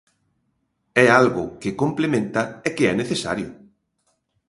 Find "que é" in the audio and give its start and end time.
2.75-2.93